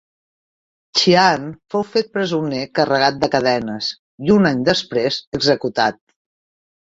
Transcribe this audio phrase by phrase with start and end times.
[0.99, 1.43] Xian
[1.73, 3.91] fou fet presoner carregat de cadenes
[4.29, 6.01] i un any després executat.